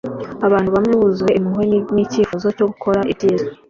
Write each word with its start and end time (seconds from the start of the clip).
abantu 0.47 0.69
bamwe 0.75 0.93
buzuye 0.99 1.31
impuhwe 1.39 1.65
n'icyifuzo 1.93 2.47
cyo 2.57 2.65
gukora 2.71 2.99
ibyiza 3.11 3.47